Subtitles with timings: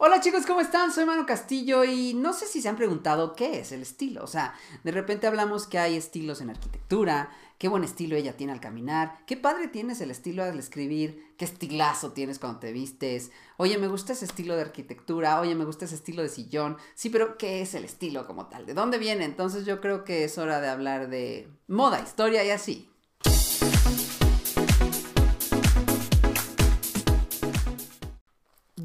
[0.00, 0.92] Hola chicos, ¿cómo están?
[0.92, 4.22] Soy Manu Castillo y no sé si se han preguntado qué es el estilo.
[4.22, 8.52] O sea, de repente hablamos que hay estilos en arquitectura, qué buen estilo ella tiene
[8.52, 13.32] al caminar, qué padre tienes el estilo al escribir, qué estilazo tienes cuando te vistes.
[13.56, 16.76] Oye, me gusta ese estilo de arquitectura, oye, me gusta ese estilo de sillón.
[16.94, 18.66] Sí, pero ¿qué es el estilo como tal?
[18.66, 19.24] ¿De dónde viene?
[19.24, 22.88] Entonces yo creo que es hora de hablar de moda, historia y así.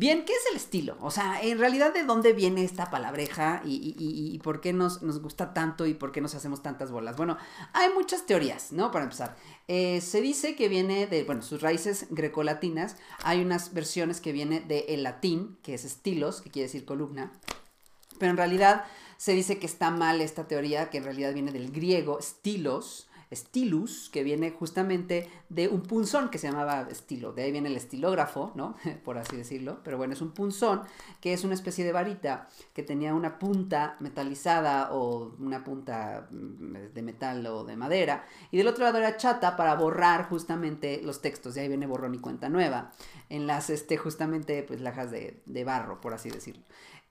[0.03, 0.97] Bien, ¿qué es el estilo?
[0.99, 5.85] O sea, en realidad, ¿de dónde viene esta palabreja y, por qué nos, gusta tanto
[5.85, 7.15] y por qué nos hacemos tantas bolas?
[7.15, 7.37] Bueno,
[7.71, 8.91] hay muchas teorías, ¿no?
[8.91, 9.37] Para empezar,
[9.69, 12.97] eh, se dice que viene de, bueno, sus raíces grecolatinas.
[13.23, 17.31] Hay unas versiones que viene del latín, que es estilos, que quiere decir columna.
[18.19, 18.83] Pero en realidad
[19.15, 24.09] se dice que está mal esta teoría, que en realidad viene del griego estilos, stylus,
[24.09, 27.33] que viene justamente de un punzón que se llamaba estilo.
[27.33, 28.75] De ahí viene el estilógrafo, ¿no?
[29.03, 29.79] Por así decirlo.
[29.83, 30.81] Pero bueno, es un punzón
[31.21, 36.93] que es una especie de varita que tenía una punta metalizada o una punta mm,
[36.93, 38.25] de metal o de madera.
[38.51, 41.55] Y del otro lado era chata para borrar justamente los textos.
[41.55, 42.91] De ahí viene borrón y cuenta nueva.
[43.29, 46.63] En las, este, justamente, pues, lajas de, de barro, por así decirlo.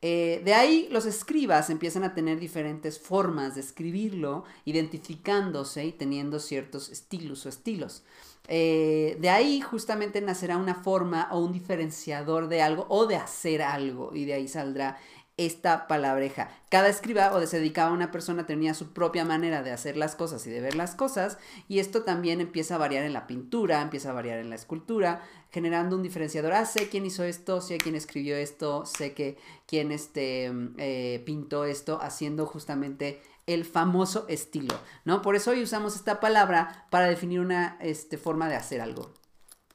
[0.04, 6.40] Eh, de ahí los escribas empiezan a tener diferentes formas de escribirlo, identificándose y teniendo
[6.40, 8.02] ciertos estilos o estilos.
[8.48, 13.62] Eh, de ahí justamente nacerá una forma o un diferenciador de algo o de hacer
[13.62, 14.98] algo y de ahí saldrá
[15.46, 16.50] esta palabreja.
[16.68, 20.46] Cada escriba o dedicaba a una persona tenía su propia manera de hacer las cosas
[20.46, 24.10] y de ver las cosas y esto también empieza a variar en la pintura, empieza
[24.10, 26.52] a variar en la escultura, generando un diferenciador.
[26.52, 31.64] Ah, sé quién hizo esto, sé quién escribió esto, sé que quién este, eh, pintó
[31.64, 35.20] esto, haciendo justamente el famoso estilo, ¿no?
[35.20, 39.12] Por eso hoy usamos esta palabra para definir una este, forma de hacer algo.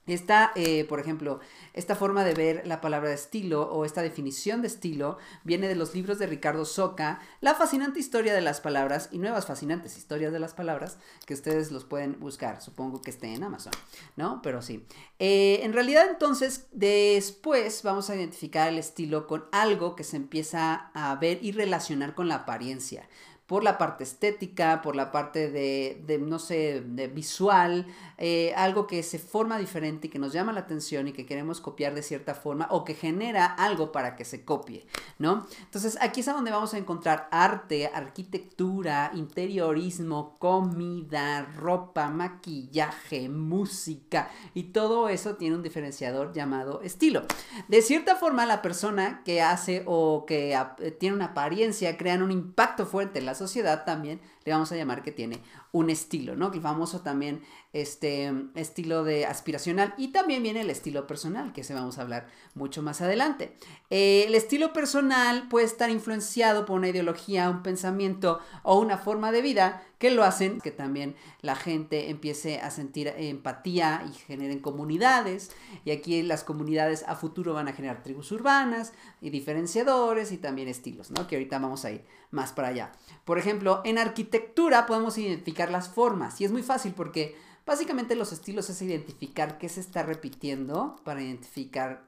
[0.07, 1.39] Esta, eh, por ejemplo,
[1.73, 5.75] esta forma de ver la palabra de estilo o esta definición de estilo viene de
[5.75, 10.31] los libros de Ricardo Soca, La fascinante historia de las palabras y nuevas fascinantes historias
[10.31, 13.73] de las palabras, que ustedes los pueden buscar, supongo que esté en Amazon,
[14.15, 14.41] ¿no?
[14.41, 14.85] Pero sí.
[15.19, 20.89] Eh, en realidad entonces, después vamos a identificar el estilo con algo que se empieza
[20.93, 23.07] a ver y relacionar con la apariencia
[23.47, 27.87] por la parte estética, por la parte de, no sé, de visual,
[28.17, 31.61] eh, algo que se forma diferente y que nos llama la atención y que queremos
[31.61, 34.85] copiar de cierta forma o que genera algo para que se copie,
[35.17, 35.47] ¿no?
[35.61, 44.29] Entonces aquí es a donde vamos a encontrar arte, arquitectura, interiorismo, comida, ropa, maquillaje, música
[44.53, 47.23] y todo eso tiene un diferenciador llamado estilo.
[47.69, 50.57] De cierta forma la persona que hace o que
[50.99, 55.03] tiene una apariencia crean un impacto fuerte en la sociedad también le vamos a llamar
[55.03, 56.51] que tiene un estilo, ¿no?
[56.51, 57.41] El famoso también
[57.73, 62.27] este estilo de aspiracional y también viene el estilo personal, que se vamos a hablar
[62.55, 63.55] mucho más adelante.
[63.89, 69.31] Eh, el estilo personal puede estar influenciado por una ideología, un pensamiento o una forma
[69.31, 74.59] de vida que lo hacen que también la gente empiece a sentir empatía y generen
[74.59, 75.51] comunidades.
[75.85, 80.67] Y aquí las comunidades a futuro van a generar tribus urbanas y diferenciadores y también
[80.67, 81.27] estilos, ¿no?
[81.27, 82.91] Que ahorita vamos a ir más para allá.
[83.25, 87.35] Por ejemplo, en arquitectura podemos identificar las formas y es muy fácil porque
[87.65, 92.07] básicamente los estilos es identificar qué se está repitiendo para identificar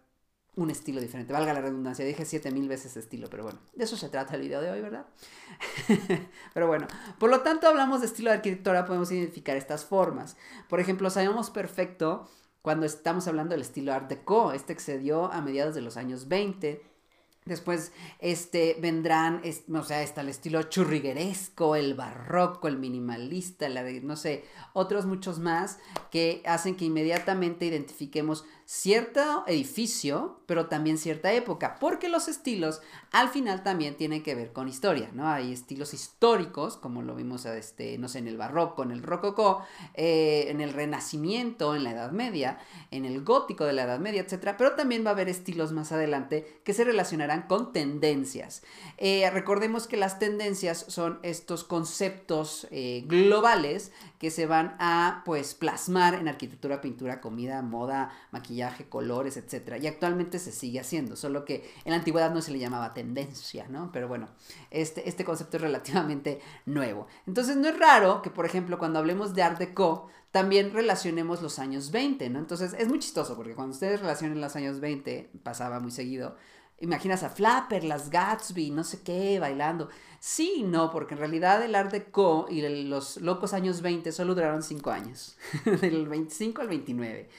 [0.56, 1.32] un estilo diferente.
[1.32, 4.62] Valga la redundancia, dije 7000 veces estilo, pero bueno, de eso se trata el video
[4.62, 5.06] de hoy, ¿verdad?
[6.54, 10.36] pero bueno, por lo tanto hablamos de estilo de arquitectura, podemos identificar estas formas.
[10.68, 12.30] Por ejemplo, sabemos perfecto
[12.62, 16.84] cuando estamos hablando del estilo Art Deco, este excedió a mediados de los años 20
[17.50, 19.42] Después este, vendrán,
[19.74, 25.40] o sea, está el estilo churrigueresco, el barroco, el minimalista, la no sé, otros muchos
[25.40, 25.80] más
[26.12, 33.30] que hacen que inmediatamente identifiquemos cierto edificio, pero también cierta época, porque los estilos al
[33.30, 35.28] final también tienen que ver con historia, ¿no?
[35.28, 39.64] Hay estilos históricos, como lo vimos, este, no sé, en el barroco, en el rococó,
[39.94, 42.58] eh, en el renacimiento, en la Edad Media,
[42.90, 44.56] en el gótico de la Edad Media, etc.
[44.58, 48.64] Pero también va a haber estilos más adelante que se relacionarán con tendencias.
[48.98, 55.56] Eh, recordemos que las tendencias son estos conceptos eh, globales que se van a, pues,
[55.56, 59.78] plasmar en arquitectura, pintura, comida, moda, maquillaje, colores, etcétera.
[59.78, 63.68] Y actualmente se sigue haciendo, solo que en la antigüedad no se le llamaba tendencia,
[63.70, 63.92] ¿no?
[63.94, 64.28] Pero bueno,
[64.72, 67.08] este, este concepto es relativamente nuevo.
[67.26, 71.58] Entonces no es raro que, por ejemplo, cuando hablemos de Art Deco, también relacionemos los
[71.58, 72.40] años 20, ¿no?
[72.40, 76.36] Entonces es muy chistoso porque cuando ustedes relacionen los años 20, pasaba muy seguido,
[76.82, 79.90] imaginas a Flapper, las Gatsby, no sé qué, bailando.
[80.20, 84.64] Sí, no, porque en realidad el Art Deco y los locos años 20 solo duraron
[84.64, 85.38] 5 años,
[85.82, 87.30] del 25 al 29.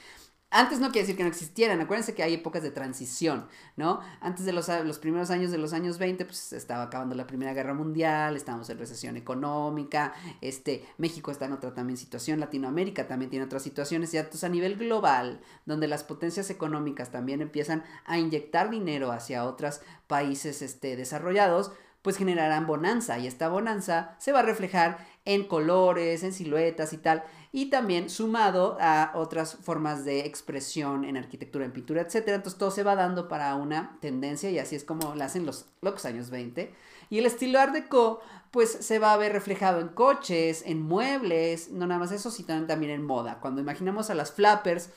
[0.50, 4.00] Antes no quiere decir que no existieran, acuérdense que hay épocas de transición, ¿no?
[4.20, 7.54] Antes de los, los primeros años de los años 20, pues estaba acabando la Primera
[7.54, 13.30] Guerra Mundial, estábamos en recesión económica, este, México está en otra también situación, Latinoamérica también
[13.30, 18.18] tiene otras situaciones, y entonces a nivel global, donde las potencias económicas también empiezan a
[18.18, 21.70] inyectar dinero hacia otros países este, desarrollados,
[22.02, 26.98] pues generarán bonanza y esta bonanza se va a reflejar en colores, en siluetas y
[26.98, 32.28] tal, y también sumado a otras formas de expresión en arquitectura, en pintura, etc.
[32.28, 35.66] Entonces todo se va dando para una tendencia y así es como lo hacen los
[36.04, 36.72] años 20.
[37.10, 38.20] Y el estilo Art Deco,
[38.52, 42.66] pues se va a ver reflejado en coches, en muebles, no nada más eso, sino
[42.66, 43.40] también en moda.
[43.40, 44.90] Cuando imaginamos a las flappers,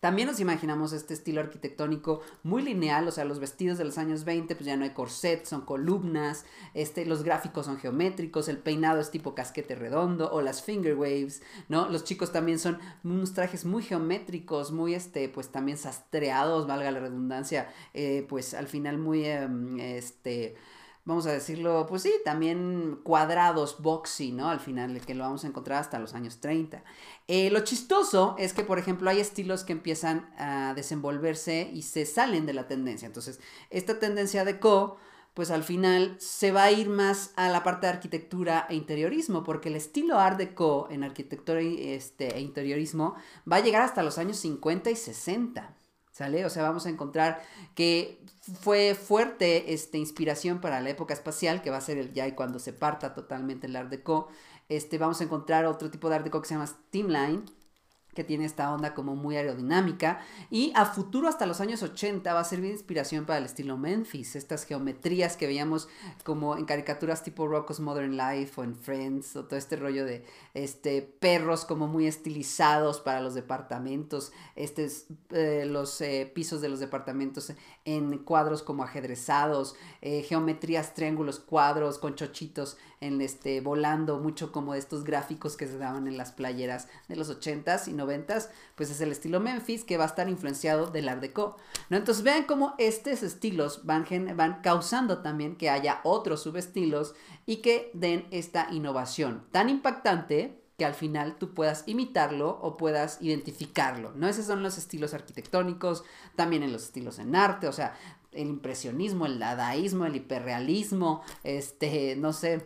[0.00, 4.24] también nos imaginamos este estilo arquitectónico muy lineal, o sea, los vestidos de los años
[4.24, 6.44] 20, pues ya no hay corset, son columnas,
[6.74, 11.42] este, los gráficos son geométricos, el peinado es tipo casquete redondo o las finger waves,
[11.68, 11.88] ¿no?
[11.88, 17.00] Los chicos también son unos trajes muy geométricos, muy, este, pues también sastreados, valga la
[17.00, 20.56] redundancia, eh, pues al final muy, em, este
[21.06, 24.50] vamos a decirlo, pues sí, también cuadrados, boxy, ¿no?
[24.50, 26.82] Al final, que lo vamos a encontrar hasta los años 30.
[27.28, 32.06] Eh, lo chistoso es que, por ejemplo, hay estilos que empiezan a desenvolverse y se
[32.06, 33.06] salen de la tendencia.
[33.06, 34.96] Entonces, esta tendencia de co,
[35.32, 39.44] pues al final se va a ir más a la parte de arquitectura e interiorismo,
[39.44, 43.14] porque el estilo Art Deco en arquitectura este, e interiorismo
[43.50, 45.76] va a llegar hasta los años 50 y 60.
[46.10, 46.46] ¿Sale?
[46.46, 47.42] O sea, vamos a encontrar
[47.74, 48.24] que
[48.60, 52.32] fue fuerte este, inspiración para la época espacial, que va a ser el ya y
[52.32, 54.28] cuando se parta totalmente el Art Deco.
[54.68, 57.44] Este, vamos a encontrar otro tipo de Art Deco que se llama Steamline,
[58.16, 60.18] que tiene esta onda como muy aerodinámica.
[60.50, 63.76] Y a futuro, hasta los años 80, va a servir de inspiración para el estilo
[63.76, 64.34] Memphis.
[64.34, 65.88] Estas geometrías que veíamos
[66.24, 70.24] como en caricaturas tipo Rocco's Modern Life o en Friends, o todo este rollo de
[70.54, 74.88] este, perros como muy estilizados para los departamentos, este,
[75.30, 77.52] eh, los eh, pisos de los departamentos
[77.84, 84.74] en cuadros como ajedrezados, eh, geometrías, triángulos, cuadros con chochitos en este, volando, mucho como
[84.74, 89.00] estos gráficos que se daban en las playeras de los 80s y 90s, pues es
[89.00, 91.56] el estilo Memphis que va a estar influenciado del Art Deco.
[91.90, 94.06] Entonces vean cómo estos estilos van,
[94.36, 97.14] van causando también que haya otros subestilos
[97.44, 103.22] y que den esta innovación tan impactante que al final tú puedas imitarlo o puedas
[103.22, 104.28] identificarlo, ¿no?
[104.28, 106.04] Esos son los estilos arquitectónicos,
[106.34, 107.96] también en los estilos en arte, o sea,
[108.32, 112.64] el impresionismo, el dadaísmo, el hiperrealismo, este, no sé,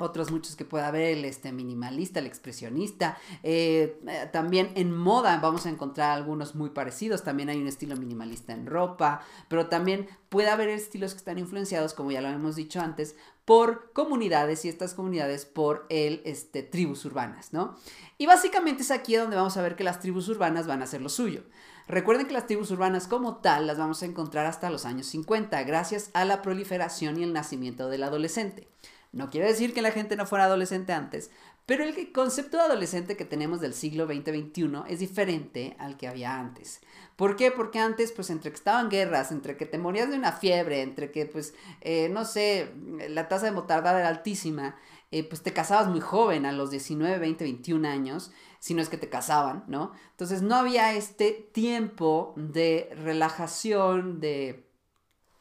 [0.00, 3.18] otros muchos que pueda haber, el este, minimalista, el expresionista.
[3.42, 7.22] Eh, eh, también en moda vamos a encontrar algunos muy parecidos.
[7.22, 11.94] También hay un estilo minimalista en ropa, pero también puede haber estilos que están influenciados,
[11.94, 17.04] como ya lo hemos dicho antes, por comunidades y estas comunidades por el este, tribus
[17.04, 17.76] urbanas, ¿no?
[18.16, 21.00] Y básicamente es aquí donde vamos a ver que las tribus urbanas van a hacer
[21.00, 21.42] lo suyo.
[21.88, 25.60] Recuerden que las tribus urbanas como tal las vamos a encontrar hasta los años 50,
[25.64, 28.68] gracias a la proliferación y el nacimiento del adolescente.
[29.12, 31.30] No quiere decir que la gente no fuera adolescente antes,
[31.66, 36.38] pero el concepto de adolescente que tenemos del siglo XX-XXI es diferente al que había
[36.38, 36.80] antes.
[37.16, 37.50] ¿Por qué?
[37.50, 41.10] Porque antes, pues entre que estaban guerras, entre que te morías de una fiebre, entre
[41.10, 42.72] que, pues, eh, no sé,
[43.08, 44.76] la tasa de mortandad era altísima,
[45.12, 48.88] eh, pues te casabas muy joven, a los 19, 20, 21 años, si no es
[48.88, 49.92] que te casaban, ¿no?
[50.12, 54.69] Entonces no había este tiempo de relajación, de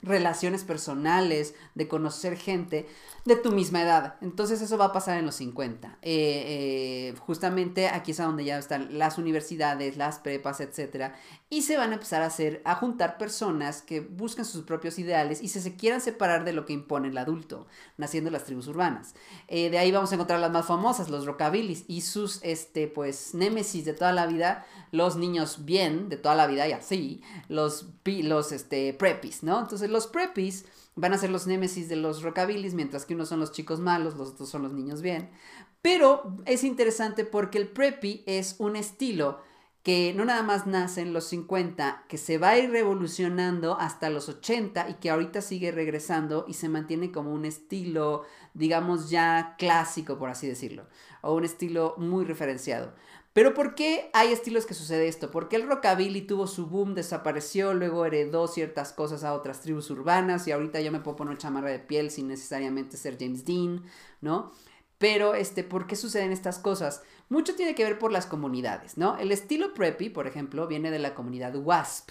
[0.01, 2.87] relaciones personales, de conocer gente
[3.25, 4.15] de tu misma edad.
[4.21, 5.97] Entonces eso va a pasar en los 50.
[6.01, 11.13] Eh, eh, justamente aquí es donde ya están las universidades, las prepas, etc.
[11.51, 15.41] Y se van a empezar a hacer, a juntar personas que busquen sus propios ideales
[15.41, 17.65] y se, se quieran separar de lo que impone el adulto,
[17.97, 19.15] naciendo las tribus urbanas.
[19.47, 23.33] Eh, de ahí vamos a encontrar las más famosas, los rockabilis y sus, este, pues,
[23.33, 27.87] némesis de toda la vida, los niños bien de toda la vida y así, los,
[28.05, 28.95] los, este,
[29.41, 29.59] ¿no?
[29.59, 30.65] Entonces los preppies
[30.95, 34.15] van a ser los némesis de los rockabilis, mientras que unos son los chicos malos,
[34.15, 35.31] los otros son los niños bien.
[35.81, 39.39] Pero es interesante porque el preppy es un estilo
[39.89, 44.11] que no nada más nace en los 50, que se va a ir revolucionando hasta
[44.11, 48.21] los 80 y que ahorita sigue regresando y se mantiene como un estilo,
[48.53, 50.85] digamos ya clásico, por así decirlo,
[51.23, 52.93] o un estilo muy referenciado.
[53.33, 55.31] Pero ¿por qué hay estilos que sucede esto?
[55.31, 60.47] Porque el rockabilly tuvo su boom, desapareció, luego heredó ciertas cosas a otras tribus urbanas
[60.47, 63.85] y ahorita yo me puedo poner chamarra de piel sin necesariamente ser James Dean,
[64.21, 64.51] ¿no?
[64.99, 67.01] Pero, este, ¿por qué suceden estas cosas?
[67.29, 69.17] Mucho tiene que ver por las comunidades, ¿no?
[69.17, 72.09] El estilo preppy, por ejemplo, viene de la comunidad WASP.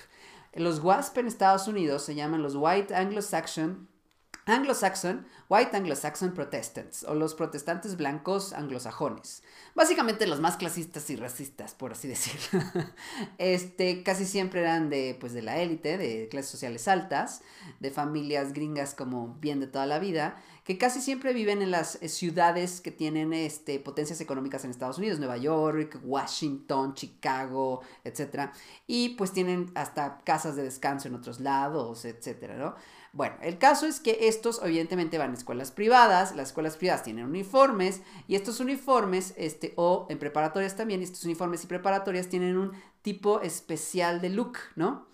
[0.54, 3.87] Los WASP en Estados Unidos se llaman los White Anglo-Saxon
[4.49, 9.43] Anglo-Saxon, White Anglo-Saxon Protestants, o los protestantes blancos anglosajones.
[9.75, 12.62] Básicamente los más clasistas y racistas, por así decirlo.
[13.38, 17.43] este, casi siempre eran de, pues, de la élite, de clases sociales altas,
[17.81, 21.97] de familias gringas como bien de toda la vida, que casi siempre viven en las
[22.02, 28.50] eh, ciudades que tienen este, potencias económicas en Estados Unidos, Nueva York, Washington, Chicago, etc.
[28.87, 32.50] Y pues tienen hasta casas de descanso en otros lados, etc.
[32.59, 32.75] ¿no?
[33.12, 37.25] Bueno, el caso es que estos evidentemente van a escuelas privadas, las escuelas privadas tienen
[37.25, 42.73] uniformes y estos uniformes, este, o en preparatorias también, estos uniformes y preparatorias tienen un
[43.03, 45.07] tipo especial de look, ¿no?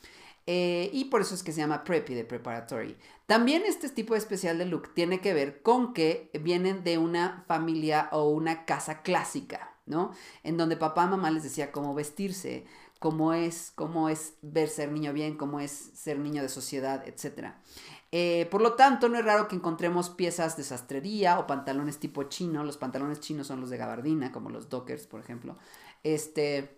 [0.47, 2.97] Eh, y por eso es que se llama preppy de preparatory.
[3.27, 8.09] También este tipo especial de look tiene que ver con que vienen de una familia
[8.13, 10.13] o una casa clásica, ¿no?
[10.43, 12.67] En donde papá mamá les decía cómo vestirse,
[13.05, 17.53] cómo es, cómo es ver ser niño bien, cómo es ser niño de sociedad, etc.
[18.13, 22.23] Eh, por lo tanto, no es raro que encontremos piezas de sastrería o pantalones tipo
[22.23, 22.65] chino.
[22.65, 25.59] Los pantalones chinos son los de gabardina, como los dockers, por ejemplo.
[26.03, 26.77] Este,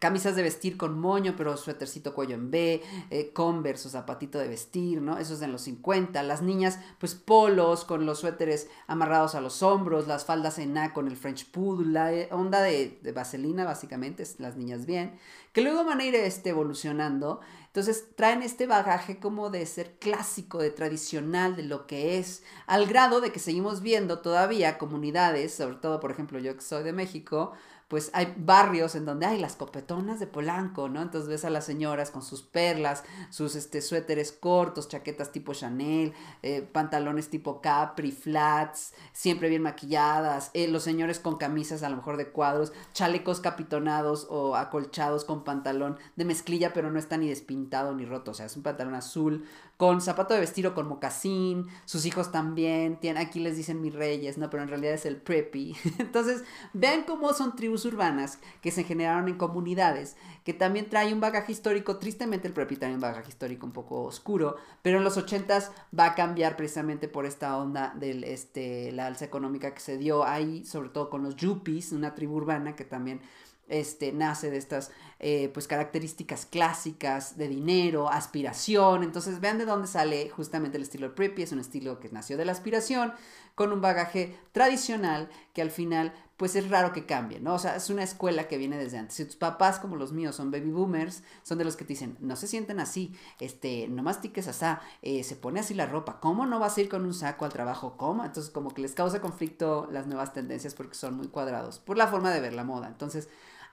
[0.00, 4.48] camisas de vestir con moño, pero suétercito cuello en B, eh, converse o zapatito de
[4.48, 5.18] vestir, ¿no?
[5.18, 6.22] Eso es de los 50.
[6.22, 10.94] Las niñas, pues polos con los suéteres amarrados a los hombros, las faldas en A
[10.94, 15.18] con el French Poodle, la eh, onda de, vaselina, básicamente, las niñas bien,
[15.52, 17.40] que luego van a ir este, evolucionando.
[17.66, 22.86] Entonces traen este bagaje como de ser clásico, de tradicional, de lo que es, al
[22.86, 26.92] grado de que seguimos viendo todavía comunidades, sobre todo, por ejemplo, yo que soy de
[26.94, 27.52] México,
[27.90, 31.02] pues hay barrios en donde hay las copetonas de Polanco, ¿no?
[31.02, 36.14] Entonces ves a las señoras con sus perlas, sus este, suéteres cortos, chaquetas tipo Chanel,
[36.42, 41.96] eh, pantalones tipo Capri, flats, siempre bien maquilladas, eh, los señores con camisas a lo
[41.96, 47.28] mejor de cuadros, chalecos capitonados o acolchados con pantalón de mezclilla, pero no está ni
[47.28, 49.48] despintado ni roto, o sea, es un pantalón azul,
[49.80, 53.94] con zapato de vestir o con mocasín, sus hijos también, tienen, aquí les dicen mis
[53.94, 54.50] reyes, ¿no?
[54.50, 55.74] Pero en realidad es el preppy.
[55.98, 56.44] Entonces,
[56.74, 61.52] vean cómo son tribus urbanas que se generaron en comunidades, que también trae un bagaje
[61.52, 65.72] histórico, tristemente el preppy trae un bagaje histórico un poco oscuro, pero en los ochentas
[65.98, 70.26] va a cambiar precisamente por esta onda de este, la alza económica que se dio
[70.26, 73.22] ahí, sobre todo con los yuppies, una tribu urbana que también
[73.70, 79.02] este, nace de estas eh, pues, características clásicas de dinero, aspiración.
[79.02, 81.42] Entonces vean de dónde sale justamente el estilo preppy.
[81.42, 83.12] Es un estilo que nació de la aspiración
[83.54, 87.52] con un bagaje tradicional que al final pues es raro que cambie, ¿no?
[87.52, 89.14] O sea, es una escuela que viene desde antes.
[89.14, 92.16] Si tus papás, como los míos, son baby boomers, son de los que te dicen,
[92.18, 96.46] no se sienten así, este, no mastiques asá, eh, se pone así la ropa, ¿cómo
[96.46, 97.98] no vas a ir con un saco al trabajo?
[97.98, 98.24] ¿Cómo?
[98.24, 102.06] Entonces, como que les causa conflicto las nuevas tendencias porque son muy cuadrados, por la
[102.06, 102.88] forma de ver la moda.
[102.88, 103.28] Entonces,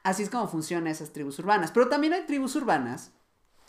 [0.07, 1.71] Así es como funcionan esas tribus urbanas.
[1.73, 3.11] Pero también hay tribus urbanas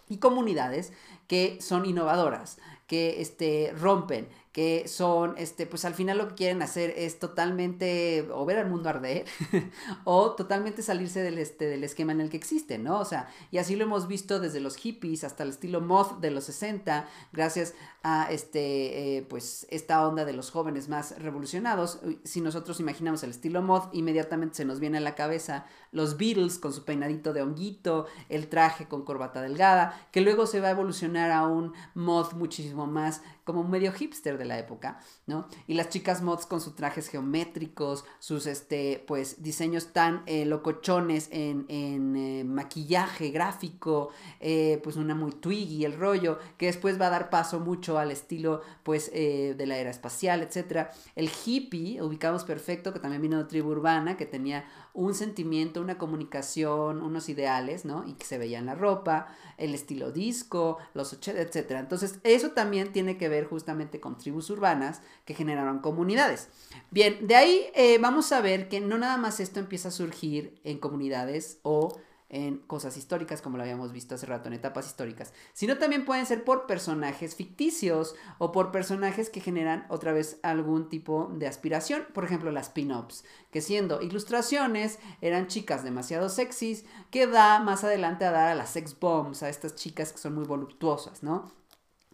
[0.09, 0.93] y comunidades
[1.27, 6.63] que son innovadoras, que este, rompen, que son, este, pues al final lo que quieren
[6.63, 9.27] hacer es totalmente o ver al mundo arder
[10.05, 12.99] o totalmente salirse del, este, del esquema en el que existe, ¿no?
[12.99, 16.31] O sea, y así lo hemos visto desde los hippies hasta el estilo moth de
[16.31, 22.01] los 60, gracias a este, eh, pues esta onda de los jóvenes más revolucionados.
[22.25, 26.59] Si nosotros imaginamos el estilo moth, inmediatamente se nos viene a la cabeza los Beatles
[26.59, 30.73] con su peinadito de honguito, el traje con corbata delgada, que luego se va a
[30.73, 35.49] evolucionar a un moth muchísimo más como medio hipster de la época, ¿no?
[35.67, 41.31] Y las chicas mods con sus trajes geométricos, sus, este, pues, diseños tan eh, locochones
[41.33, 47.07] en, en eh, maquillaje gráfico, eh, pues una muy twiggy, el rollo, que después va
[47.07, 50.89] a dar paso mucho al estilo, pues, de la era espacial, etc.
[51.17, 54.67] El hippie, ubicamos perfecto, que también vino de tribu urbana, que tenía
[54.99, 58.05] un sentimiento, una comunicación, unos ideales, ¿no?
[58.05, 61.71] Y que se veía en la ropa, el estilo disco, los 80, etc.
[61.79, 66.49] Entonces, eso también tiene que ver justamente con tribus urbanas que generaron comunidades.
[66.91, 70.61] Bien, de ahí eh, vamos a ver que no nada más esto empieza a surgir
[70.65, 71.97] en comunidades o
[72.31, 76.27] en cosas históricas, como lo habíamos visto hace rato, en etapas históricas, sino también pueden
[76.27, 82.07] ser por personajes ficticios o por personajes que generan otra vez algún tipo de aspiración,
[82.13, 88.25] por ejemplo las pin-ups, que siendo ilustraciones eran chicas demasiado sexys, que da más adelante
[88.25, 91.57] a dar a las sex bombs, a estas chicas que son muy voluptuosas, ¿no?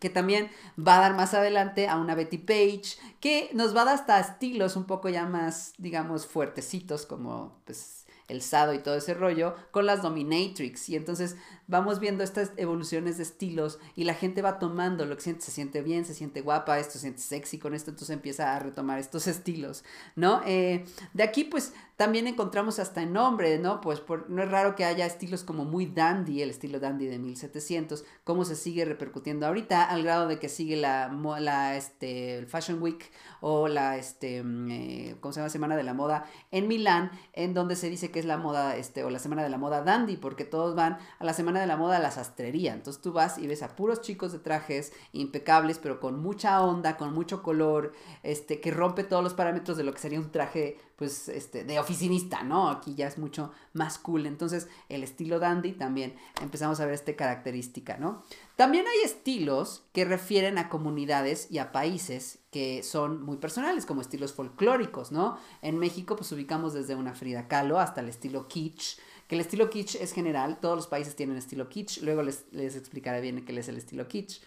[0.01, 3.85] que también va a dar más adelante a una Betty Page, que nos va a
[3.87, 8.97] dar hasta estilos un poco ya más, digamos, fuertecitos, como pues el Sado y todo
[8.97, 10.89] ese rollo, con las Dominatrix.
[10.89, 15.23] Y entonces vamos viendo estas evoluciones de estilos y la gente va tomando lo que
[15.23, 18.55] siente, se siente bien, se siente guapa, esto se siente sexy con esto, entonces empieza
[18.55, 19.85] a retomar estos estilos,
[20.17, 20.43] ¿no?
[20.47, 23.81] Eh, de aquí pues también encontramos hasta en nombre, ¿no?
[23.81, 28.05] Pues no es raro que haya estilos como muy dandy, el estilo dandy de 1700,
[28.25, 31.09] cómo se sigue repercutiendo ahorita al grado de que sigue la,
[31.39, 33.11] la este, el Fashion Week
[33.41, 35.51] o la, este, mm, eh, ¿cómo se llama?
[35.51, 39.05] Semana de la Moda en Milán, en donde se dice que es la moda, este,
[39.05, 41.77] o la Semana de la Moda dandy, porque todos van a la Semana de la
[41.77, 42.75] Moda a la sastrería.
[42.75, 46.97] Entonces tú vas y ves a puros chicos de trajes impecables, pero con mucha onda,
[46.97, 50.79] con mucho color, este, que rompe todos los parámetros de lo que sería un traje
[50.97, 52.71] pues, este, de oficinista, ¿no?
[52.71, 54.27] Aquí ya es mucho más cool.
[54.27, 58.23] Entonces, el estilo dandy también empezamos a ver esta característica, ¿no?
[58.57, 64.01] También hay estilos que refieren a comunidades y a países que son muy personales, como
[64.01, 65.39] estilos folclóricos, ¿no?
[65.61, 69.71] En México, pues ubicamos desde una Frida Kahlo hasta el estilo kitsch, que el estilo
[69.71, 73.59] kitsch es general, todos los países tienen estilo kitsch, luego les, les explicaré bien qué
[73.59, 74.41] es el estilo kitsch.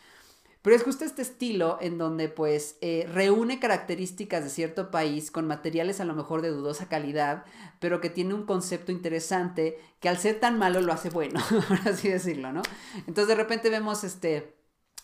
[0.61, 5.47] Pero es justo este estilo en donde pues eh, reúne características de cierto país con
[5.47, 7.45] materiales a lo mejor de dudosa calidad,
[7.79, 11.87] pero que tiene un concepto interesante que al ser tan malo lo hace bueno, por
[11.87, 12.61] así decirlo, ¿no?
[13.07, 14.57] Entonces de repente vemos este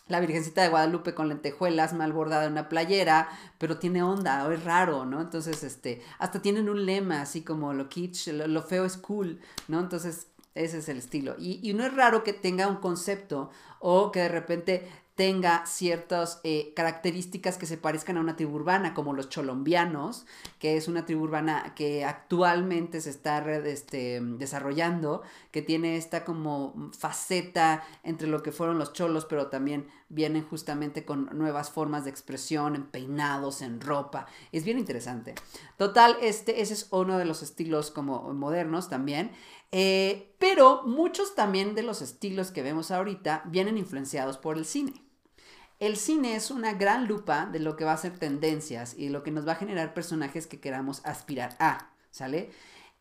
[0.06, 4.52] la Virgencita de Guadalupe con lentejuelas mal bordada en una playera, pero tiene onda, o
[4.52, 5.20] es raro, ¿no?
[5.20, 9.80] Entonces, este, hasta tienen un lema así como lo kitsch, lo, feo es cool, ¿no?
[9.80, 11.36] Entonces, ese es el estilo.
[11.38, 16.40] Y, y, no es raro que tenga un concepto o que de repente tenga ciertas
[16.42, 20.26] eh, características que se parezcan a una tribu urbana, como los cholombianos,
[20.58, 26.90] que es una tribu urbana que actualmente se está este, desarrollando, que tiene esta como
[26.98, 32.10] faceta entre lo que fueron los cholos, pero también vienen justamente con nuevas formas de
[32.10, 34.26] expresión, en peinados, en ropa.
[34.50, 35.34] Es bien interesante.
[35.76, 39.30] Total, este, ese es uno de los estilos como modernos también.
[39.76, 45.03] Eh, pero muchos también de los estilos que vemos ahorita vienen influenciados por el cine.
[45.80, 49.22] El cine es una gran lupa de lo que va a ser tendencias y lo
[49.22, 52.50] que nos va a generar personajes que queramos aspirar a, ¿sale?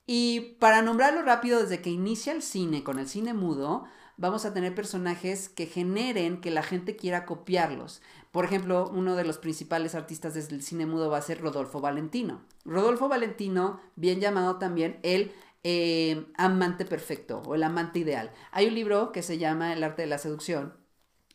[0.05, 3.85] Y para nombrarlo rápido, desde que inicia el cine con el cine mudo,
[4.17, 8.01] vamos a tener personajes que generen que la gente quiera copiarlos.
[8.31, 12.41] Por ejemplo, uno de los principales artistas del cine mudo va a ser Rodolfo Valentino.
[12.65, 15.31] Rodolfo Valentino, bien llamado también el
[15.63, 18.31] eh, amante perfecto o el amante ideal.
[18.51, 20.82] Hay un libro que se llama El arte de la seducción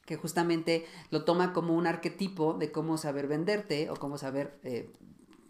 [0.09, 4.91] que justamente lo toma como un arquetipo de cómo saber venderte o cómo saber, eh,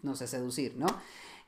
[0.03, 0.87] no sé, seducir, ¿no?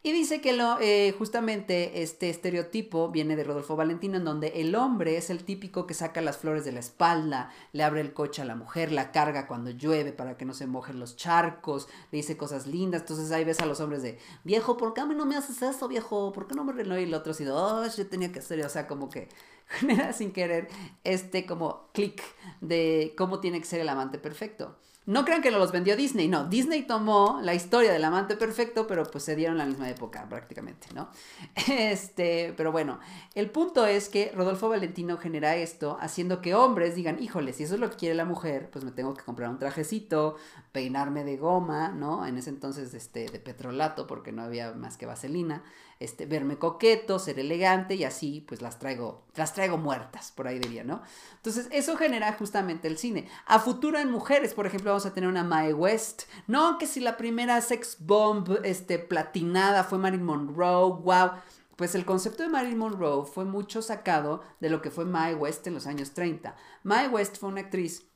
[0.02, 4.76] Y dice que lo, eh, justamente este estereotipo viene de Rodolfo Valentino, en donde el
[4.76, 8.42] hombre es el típico que saca las flores de la espalda, le abre el coche
[8.42, 12.18] a la mujer, la carga cuando llueve para que no se mojen los charcos, le
[12.18, 13.02] dice cosas lindas.
[13.02, 15.62] Entonces ahí ves a los hombres de, viejo, ¿por qué a mí no me haces
[15.62, 16.32] eso, viejo?
[16.32, 16.98] ¿Por qué no me reno?
[16.98, 19.28] Y el otro así, oh, yo tenía que hacer, o sea, como que
[19.80, 20.68] genera sin querer
[21.04, 22.22] este como clic
[22.62, 24.78] de cómo tiene que ser el amante perfecto.
[25.08, 26.46] No crean que lo los vendió Disney, no.
[26.46, 30.88] Disney tomó la historia del amante perfecto, pero pues se dieron la misma época prácticamente,
[30.94, 31.10] ¿no?
[31.68, 33.00] Este, pero bueno,
[33.34, 37.74] el punto es que Rodolfo Valentino genera esto haciendo que hombres digan, híjole, si eso
[37.74, 40.36] es lo que quiere la mujer, pues me tengo que comprar un trajecito,
[40.72, 42.28] peinarme de goma, ¿no?
[42.28, 45.64] En ese entonces, este, de petrolato, porque no había más que vaselina
[46.04, 50.60] este, verme coqueto, ser elegante y así pues las traigo, las traigo muertas, por ahí
[50.60, 51.02] diría, ¿no?
[51.36, 53.28] Entonces eso genera justamente el cine.
[53.46, 57.00] A futuro en mujeres, por ejemplo, vamos a tener una Mae West, no que si
[57.00, 61.32] la primera sex bomb este, platinada fue Marilyn Monroe, wow.
[61.76, 65.66] Pues el concepto de Marilyn Monroe fue mucho sacado de lo que fue Mae West
[65.66, 66.56] en los años 30.
[66.84, 68.12] Mae West fue una actriz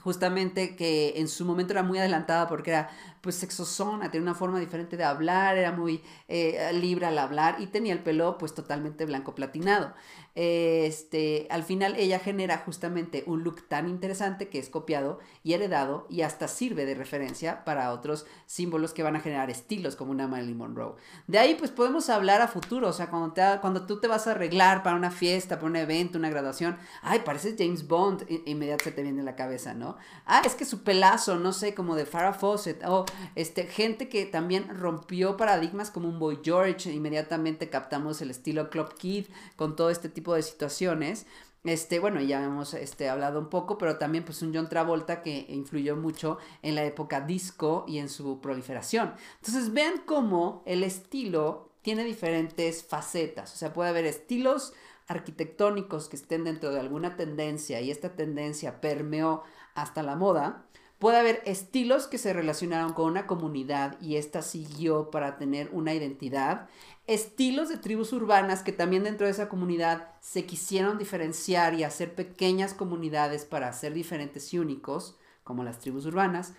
[0.00, 2.90] justamente que en su momento era muy adelantada porque era
[3.24, 7.68] pues sexosona, tenía una forma diferente de hablar, era muy eh, libre al hablar y
[7.68, 9.94] tenía el pelo pues totalmente blanco platinado.
[10.34, 16.06] Este, al final ella genera justamente un look tan interesante que es copiado y heredado
[16.10, 20.28] y hasta sirve de referencia para otros símbolos que van a generar estilos como una
[20.28, 20.96] Marilyn Monroe.
[21.26, 24.26] De ahí pues podemos hablar a futuro, o sea, cuando, te, cuando tú te vas
[24.26, 28.90] a arreglar para una fiesta, para un evento, una graduación, ay, pareces James Bond, inmediatamente
[28.90, 29.96] te viene en la cabeza, ¿no?
[30.26, 34.26] Ah, es que su pelazo, no sé, como de Farrah Fawcett, o este, gente que
[34.26, 39.90] también rompió paradigmas como un Boy George, inmediatamente captamos el estilo Club Kid con todo
[39.90, 41.26] este tipo de situaciones.
[41.64, 45.46] Este, bueno, ya hemos este, hablado un poco, pero también pues un John Travolta que
[45.48, 49.14] influyó mucho en la época disco y en su proliferación.
[49.36, 54.72] Entonces vean cómo el estilo tiene diferentes facetas, o sea, puede haber estilos
[55.06, 59.42] arquitectónicos que estén dentro de alguna tendencia y esta tendencia permeó
[59.74, 60.66] hasta la moda,
[61.04, 65.92] Puede haber estilos que se relacionaron con una comunidad y esta siguió para tener una
[65.92, 66.66] identidad.
[67.06, 72.14] Estilos de tribus urbanas que también dentro de esa comunidad se quisieron diferenciar y hacer
[72.14, 76.54] pequeñas comunidades para ser diferentes y únicos, como las tribus urbanas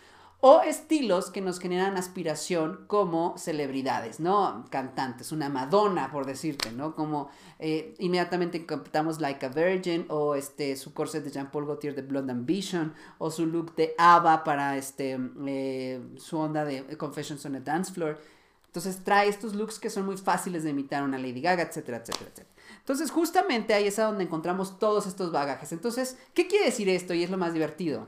[0.47, 4.63] o estilos que nos generan aspiración como celebridades, ¿no?
[4.69, 6.93] Cantantes, una Madonna, por decirte, ¿no?
[6.93, 12.03] Como eh, inmediatamente captamos Like a Virgin, o este, su corset de Jean-Paul Gaultier de
[12.03, 17.55] Blonde Ambition, o su look de ABBA para este, eh, su onda de Confessions on
[17.55, 18.21] a Dance Floor.
[18.67, 21.97] Entonces trae estos looks que son muy fáciles de imitar a una Lady Gaga, etcétera,
[21.97, 22.55] etcétera, etcétera.
[22.77, 25.71] Entonces justamente ahí es a donde encontramos todos estos bagajes.
[25.71, 27.15] Entonces, ¿qué quiere decir esto?
[27.15, 28.05] Y es lo más divertido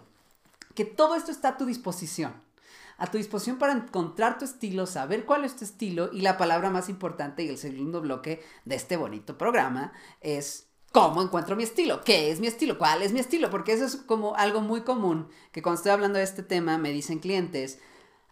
[0.78, 2.40] que todo esto está a tu disposición.
[3.00, 6.70] A tu disposición para encontrar tu estilo, saber cuál es tu estilo y la palabra
[6.70, 12.02] más importante y el segundo bloque de este bonito programa es ¿Cómo encuentro mi estilo?
[12.04, 12.78] ¿Qué es mi estilo?
[12.78, 13.50] ¿Cuál es mi estilo?
[13.50, 16.92] Porque eso es como algo muy común que cuando estoy hablando de este tema me
[16.92, 17.80] dicen clientes,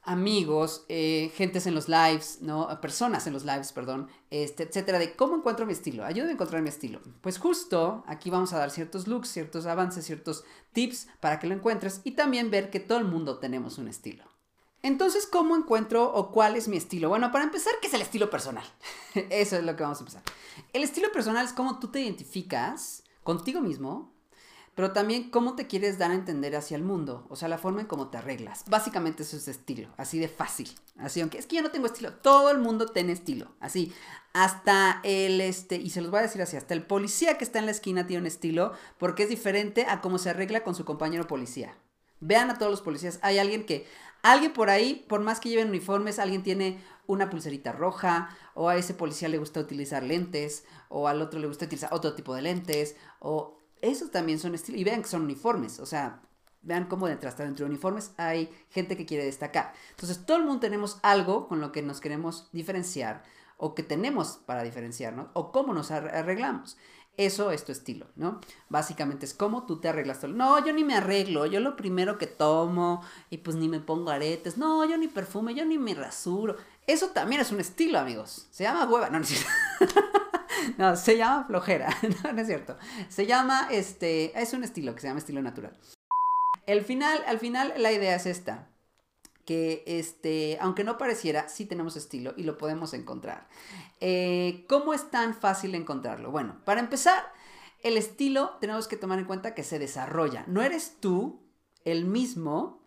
[0.06, 2.70] amigos, eh, gentes en los lives, ¿no?
[2.80, 6.06] Personas en los lives, perdón, este, etcétera, de cómo encuentro mi estilo.
[6.06, 7.02] Ayúdame a encontrar mi estilo.
[7.22, 11.56] Pues justo aquí vamos a dar ciertos looks, ciertos avances, ciertos tips para que lo
[11.56, 14.24] encuentres y también ver que todo el mundo tenemos un estilo.
[14.84, 17.10] Entonces, ¿cómo encuentro o cuál es mi estilo?
[17.10, 18.66] Bueno, para empezar, ¿qué es el estilo personal?
[19.32, 20.22] Eso es lo que vamos a empezar.
[20.74, 24.15] El estilo personal es cómo tú te identificas contigo mismo,
[24.76, 27.82] pero también cómo te quieres dar a entender hacia el mundo, o sea, la forma
[27.82, 28.66] en cómo te arreglas.
[28.68, 30.70] Básicamente eso es estilo, así de fácil.
[30.98, 33.94] Así, aunque es que yo no tengo estilo, todo el mundo tiene estilo, así.
[34.34, 37.60] Hasta el, este, y se los voy a decir así, hasta el policía que está
[37.60, 40.84] en la esquina tiene un estilo, porque es diferente a cómo se arregla con su
[40.84, 41.78] compañero policía.
[42.20, 43.88] Vean a todos los policías, hay alguien que,
[44.24, 48.76] alguien por ahí, por más que lleven uniformes, alguien tiene una pulserita roja, o a
[48.76, 52.42] ese policía le gusta utilizar lentes, o al otro le gusta utilizar otro tipo de
[52.42, 54.82] lentes, o esos también son estilos.
[54.82, 55.80] Y vean que son uniformes.
[55.80, 56.22] O sea,
[56.62, 59.74] vean cómo detrás, dentro de uniformes hay gente que quiere destacar.
[59.92, 63.24] Entonces, todo el mundo tenemos algo con lo que nos queremos diferenciar
[63.58, 66.78] o que tenemos para diferenciarnos o cómo nos arreglamos.
[67.18, 68.42] Eso es tu estilo, ¿no?
[68.68, 70.24] Básicamente es cómo tú te arreglas.
[70.26, 74.12] No, yo ni me arreglo, yo lo primero que tomo y pues ni me pongo
[74.12, 74.58] aretes.
[74.58, 76.58] No, yo ni perfume, yo ni me rasuro.
[76.88, 78.48] Eso también es un estilo, amigos.
[78.52, 79.26] Se llama hueva, no, no
[80.78, 81.90] no, se llama flojera.
[82.24, 82.78] No, es cierto.
[83.10, 85.78] Se llama, este, es un estilo que se llama estilo natural.
[86.66, 88.68] El final, al final la idea es esta.
[89.46, 93.48] Que, este, aunque no pareciera, sí tenemos estilo y lo podemos encontrar.
[94.02, 96.32] Eh, ¿Cómo es tan fácil encontrarlo?
[96.32, 97.24] Bueno, para empezar,
[97.84, 100.46] el estilo tenemos que tomar en cuenta que se desarrolla.
[100.48, 101.44] No eres tú
[101.84, 102.82] el mismo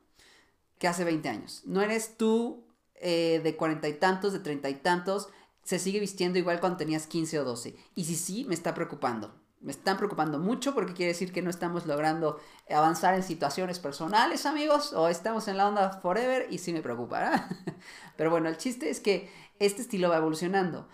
[0.78, 1.62] que hace 20 años.
[1.64, 2.64] No eres tú
[2.96, 5.28] eh, de cuarenta y tantos, de treinta y tantos,
[5.68, 7.76] se sigue vistiendo igual cuando tenías 15 o 12.
[7.94, 9.34] Y si sí, me está preocupando.
[9.60, 14.46] Me están preocupando mucho porque quiere decir que no estamos logrando avanzar en situaciones personales,
[14.46, 17.50] amigos, o estamos en la onda forever y sí me preocupa.
[18.16, 20.88] Pero bueno, el chiste es que este estilo va evolucionando.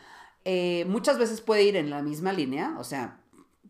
[0.45, 3.21] Eh, muchas veces puede ir en la misma línea, o sea,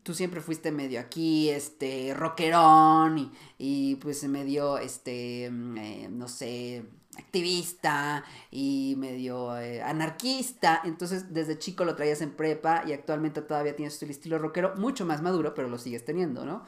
[0.05, 6.29] tú siempre fuiste medio aquí, este, rockerón y, y pues medio, este, mm, eh, no
[6.29, 6.87] sé,
[7.19, 10.81] activista y medio eh, anarquista.
[10.85, 15.05] Entonces, desde chico lo traías en prepa y actualmente todavía tienes el estilo rockero, mucho
[15.07, 16.65] más maduro, pero lo sigues teniendo, ¿no?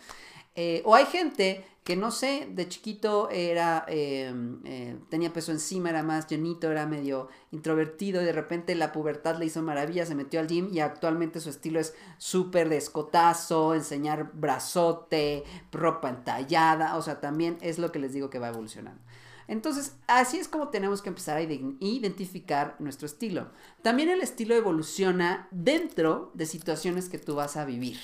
[0.59, 5.91] Eh, o hay gente que no sé, de chiquito era, em, eh, tenía peso encima,
[5.91, 10.17] era más llenito, era medio introvertido y de repente la pubertad le hizo maravilla, se
[10.17, 16.97] metió al gym y actualmente su estilo es súper de escotazo, enseñar brazote, ropa entallada,
[16.97, 19.01] o sea, también es lo que les digo que va evolucionando.
[19.49, 23.51] Entonces, así es como tenemos que empezar a identificar nuestro estilo.
[23.83, 27.99] También el estilo evoluciona dentro de situaciones que tú vas a vivir,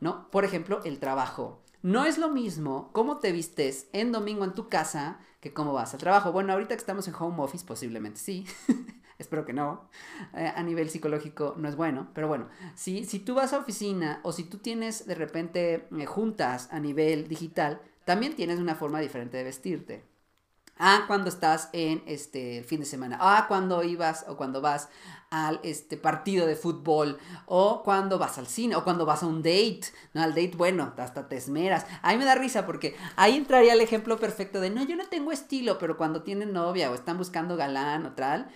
[0.00, 0.30] ¿no?
[0.30, 1.62] Por ejemplo, el trabajo.
[1.82, 5.94] No es lo mismo cómo te vistes en domingo en tu casa que cómo vas
[5.94, 6.32] al trabajo.
[6.32, 8.44] Bueno, ahorita que estamos en home office, posiblemente sí.
[9.18, 9.88] Espero que no.
[10.34, 12.08] Eh, a nivel psicológico no es bueno.
[12.14, 16.06] Pero bueno, si, si tú vas a oficina o si tú tienes de repente eh,
[16.06, 20.04] juntas a nivel digital, también tienes una forma diferente de vestirte.
[20.78, 23.16] Ah, cuando estás en este fin de semana.
[23.20, 24.88] Ah, cuando ibas o cuando vas
[25.30, 29.42] al este partido de fútbol o cuando vas al cine o cuando vas a un
[29.42, 29.80] date,
[30.12, 30.22] ¿no?
[30.22, 31.86] Al date, bueno, hasta te esmeras.
[32.02, 35.32] Ahí me da risa porque ahí entraría el ejemplo perfecto de, no, yo no tengo
[35.32, 38.48] estilo, pero cuando tienen novia o están buscando galán o tal,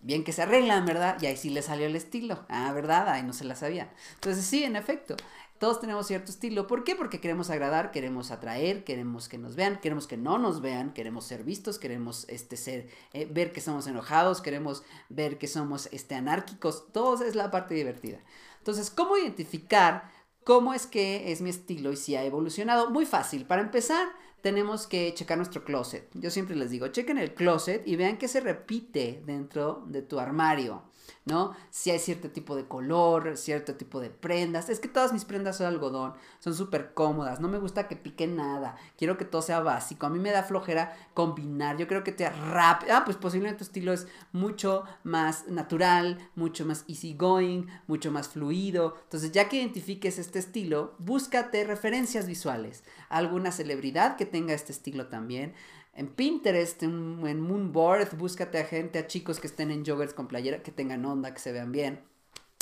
[0.00, 1.16] bien que se arreglan, ¿verdad?
[1.20, 2.44] Y ahí sí le salió el estilo.
[2.48, 3.08] Ah, ¿verdad?
[3.08, 3.90] Ahí no se la sabía.
[4.14, 5.16] Entonces sí, en efecto.
[5.58, 6.66] Todos tenemos cierto estilo.
[6.68, 6.94] ¿Por qué?
[6.94, 11.24] Porque queremos agradar, queremos atraer, queremos que nos vean, queremos que no nos vean, queremos
[11.24, 16.14] ser vistos, queremos este, ser, eh, ver que somos enojados, queremos ver que somos este,
[16.14, 16.92] anárquicos.
[16.92, 18.20] Todo es la parte divertida.
[18.58, 20.12] Entonces, ¿cómo identificar
[20.44, 22.90] cómo es que es mi estilo y si ha evolucionado?
[22.90, 23.44] Muy fácil.
[23.44, 24.08] Para empezar,
[24.42, 26.08] tenemos que checar nuestro closet.
[26.14, 30.20] Yo siempre les digo, chequen el closet y vean qué se repite dentro de tu
[30.20, 30.84] armario.
[31.24, 31.54] ¿No?
[31.70, 34.68] Si hay cierto tipo de color, cierto tipo de prendas.
[34.68, 38.26] Es que todas mis prendas son algodón, son súper cómodas, no me gusta que pique
[38.26, 40.06] nada, quiero que todo sea básico.
[40.06, 42.94] A mí me da flojera combinar, yo creo que te rápido.
[42.94, 48.96] Ah, pues posiblemente tu estilo es mucho más natural, mucho más easygoing, mucho más fluido.
[49.04, 52.84] Entonces, ya que identifiques este estilo, búscate referencias visuales.
[53.08, 55.54] Alguna celebridad que tenga este estilo también
[55.98, 60.62] en Pinterest, en, Moonboard, búscate a gente, a chicos que estén en joggers con playera,
[60.62, 62.00] que tengan onda, que se vean bien.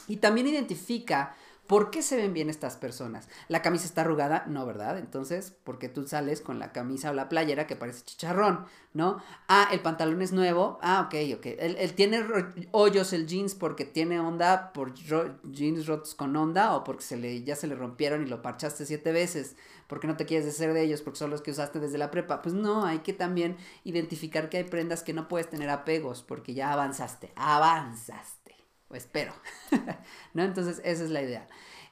[0.08, 3.28] Y también identifica ¿Por qué se ven bien estas personas?
[3.48, 4.44] ¿La camisa está arrugada?
[4.46, 4.98] No, ¿verdad?
[4.98, 8.66] Entonces, ¿por qué tú sales con la camisa o la playera que parece chicharrón?
[8.94, 9.20] ¿No?
[9.48, 10.78] Ah, el pantalón es nuevo.
[10.80, 11.46] Ah, ok, ok.
[11.58, 12.24] Él, tiene
[12.70, 17.42] hoyos el jeans porque tiene onda por jeans rotos con onda o porque se le,
[17.42, 20.82] ya se le rompieron y lo parchaste siete veces porque no te quieres deshacer de
[20.82, 22.42] ellos porque son los que usaste desde la prepa.
[22.42, 26.54] Pues no, hay que también identificar que hay prendas que no puedes tener apegos porque
[26.54, 28.56] ya avanzaste, avanzaste
[28.88, 29.32] o espero,
[30.34, 30.44] ¿no?
[30.44, 31.48] Entonces, esa es la idea.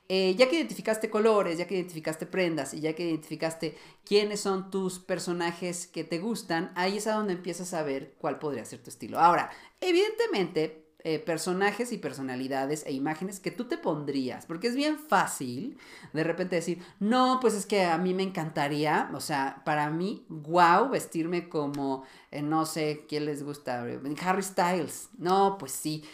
[0.09, 4.71] Eh, ya que identificaste colores, ya que identificaste prendas y ya que identificaste quiénes son
[4.71, 8.83] tus personajes que te gustan, ahí es a donde empiezas a ver cuál podría ser
[8.83, 9.19] tu estilo.
[9.19, 14.99] Ahora, evidentemente, eh, personajes y personalidades e imágenes que tú te pondrías, porque es bien
[14.99, 15.77] fácil
[16.15, 20.25] de repente decir, no, pues es que a mí me encantaría, o sea, para mí,
[20.31, 23.85] wow, vestirme como, eh, no sé, ¿quién les gusta?
[24.23, 26.05] Harry Styles, no, pues sí,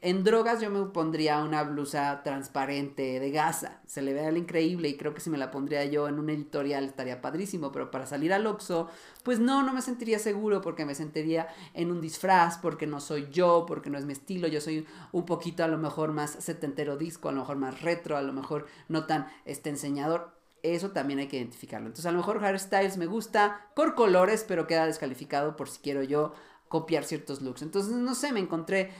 [0.00, 3.80] en drogas yo me pondría una blusa transparente de gasa.
[3.84, 6.84] Se le vea increíble y creo que si me la pondría yo en un editorial
[6.84, 7.72] estaría padrísimo.
[7.72, 8.88] Pero para salir al Oxxo,
[9.24, 13.28] pues no, no me sentiría seguro porque me sentiría en un disfraz, porque no soy
[13.32, 14.46] yo, porque no es mi estilo.
[14.46, 18.16] Yo soy un poquito a lo mejor más setentero disco, a lo mejor más retro,
[18.16, 20.38] a lo mejor no tan este enseñador.
[20.62, 21.88] Eso también hay que identificarlo.
[21.88, 25.80] Entonces a lo mejor Harry Styles me gusta por colores, pero queda descalificado por si
[25.80, 26.34] quiero yo
[26.68, 27.62] copiar ciertos looks.
[27.62, 28.90] Entonces, no sé, me encontré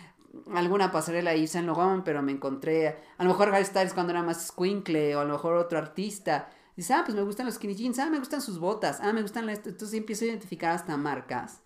[0.55, 4.23] alguna pasarela ahí en Logan, pero me encontré a lo mejor Harry Styles cuando era
[4.23, 6.51] más squinkle o a lo mejor otro artista.
[6.77, 9.23] Dice, ah, pues me gustan los skinny jeans, ah, me gustan sus botas, ah, me
[9.23, 9.69] gustan esto.
[9.69, 11.61] Entonces empiezo a identificar hasta marcas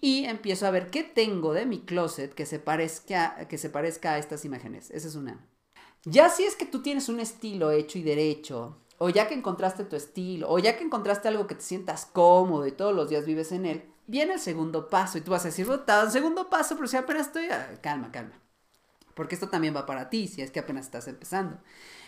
[0.00, 4.12] y empiezo a ver qué tengo de mi closet que se parezca, que se parezca
[4.12, 4.90] a estas imágenes.
[4.90, 5.46] Esa es una.
[6.04, 9.84] Ya si es que tú tienes un estilo hecho y derecho, o ya que encontraste
[9.84, 13.26] tu estilo, o ya que encontraste algo que te sientas cómodo y todos los días
[13.26, 16.74] vives en él, viene el segundo paso y tú vas a decir, el segundo paso,
[16.74, 18.40] pero si apenas estoy, ah, calma, calma.
[19.14, 21.58] Porque esto también va para ti, si es que apenas estás empezando.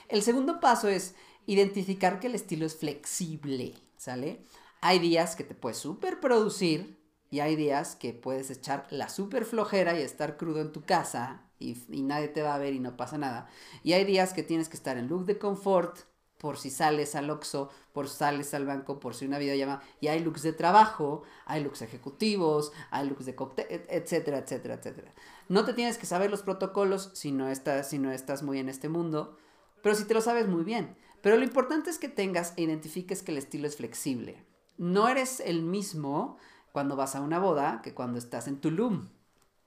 [0.08, 1.14] El segundo paso es
[1.46, 4.44] identificar que el estilo es flexible, ¿sale?
[4.80, 6.98] Hay días que te puedes super producir
[7.30, 11.44] y hay días que puedes echar la super flojera y estar crudo en tu casa
[11.60, 13.48] y, y nadie te va a ver y no pasa nada.
[13.84, 16.00] Y hay días que tienes que estar en look de confort,
[16.42, 19.80] por si sales al Oxxo, por si sales al banco, por si una videollamada.
[20.00, 25.14] Y hay looks de trabajo, hay looks ejecutivos, hay looks de cóctel, etcétera, etcétera, etcétera.
[25.48, 28.68] No te tienes que saber los protocolos si no estás, si no estás muy en
[28.68, 29.38] este mundo,
[29.84, 30.96] pero si te lo sabes muy bien.
[31.20, 34.44] Pero lo importante es que tengas e identifiques que el estilo es flexible.
[34.78, 36.38] No eres el mismo
[36.72, 39.10] cuando vas a una boda que cuando estás en Tulum.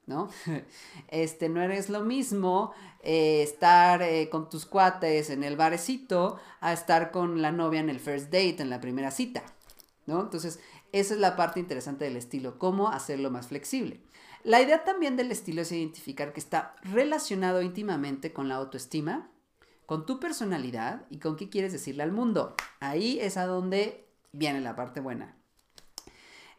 [0.07, 0.29] ¿No?
[1.07, 6.73] Este, no eres lo mismo eh, estar eh, con tus cuates en el barecito a
[6.73, 9.43] estar con la novia en el first date, en la primera cita,
[10.05, 10.21] ¿no?
[10.21, 10.59] Entonces,
[10.91, 14.01] esa es la parte interesante del estilo, cómo hacerlo más flexible.
[14.43, 19.31] La idea también del estilo es identificar que está relacionado íntimamente con la autoestima,
[19.85, 22.55] con tu personalidad y con qué quieres decirle al mundo.
[22.79, 25.35] Ahí es a donde viene la parte buena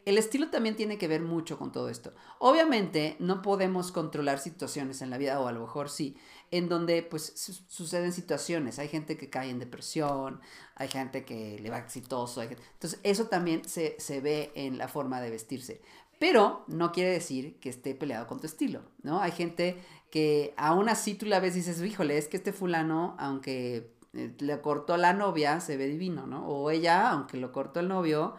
[0.07, 2.15] el estilo también tiene que ver mucho con todo esto.
[2.39, 6.17] Obviamente no podemos controlar situaciones en la vida, o a lo mejor sí,
[6.53, 7.33] en donde pues
[7.69, 8.79] suceden situaciones.
[8.79, 10.41] Hay gente que cae en depresión,
[10.77, 12.41] hay gente que le va exitoso.
[12.41, 15.83] Entonces eso también se, se ve en la forma de vestirse.
[16.21, 19.21] Pero no quiere decir que esté peleado con tu estilo, ¿no?
[19.21, 23.17] Hay gente que aún así tú la ves y dices, híjole, es que este fulano,
[23.19, 26.47] aunque eh, le cortó la novia, se ve divino, ¿no?
[26.47, 28.37] O ella, aunque lo cortó el novio,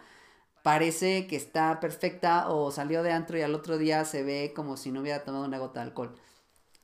[0.68, 4.76] parece que está perfecta o salió de antro y al otro día se ve como
[4.76, 6.14] si no hubiera tomado una gota de alcohol.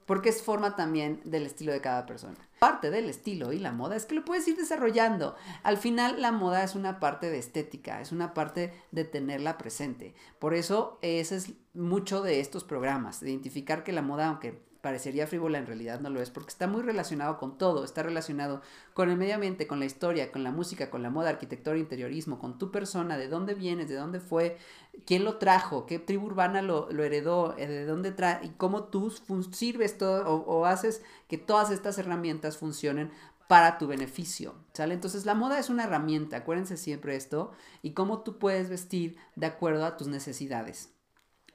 [0.06, 2.38] Porque es forma también del estilo de cada persona.
[2.60, 5.36] Parte del estilo y la moda es que lo puedes ir desarrollando.
[5.64, 10.16] Al final la moda es una parte de estética, es una parte de tenerla presente.
[10.40, 15.28] Por eso ese es mucho de estos programas, de identificar que la moda, aunque parecería
[15.28, 18.62] frívola, en realidad no lo es, porque está muy relacionado con todo, está relacionado
[18.94, 22.38] con el medio ambiente, con la historia, con la música, con la moda, arquitectura, interiorismo,
[22.38, 24.58] con tu persona, de dónde vienes, de dónde fue,
[25.06, 29.10] quién lo trajo, qué tribu urbana lo, heredó, eh, de dónde trae y cómo tú
[29.54, 33.10] sirves todo o, o haces que todas estas herramientas funcionen
[33.48, 34.96] para tu beneficio, ¿sale?
[34.96, 39.46] Entonces la moda es una herramienta, acuérdense siempre esto, y cómo tú puedes vestir de
[39.46, 40.93] acuerdo a tus necesidades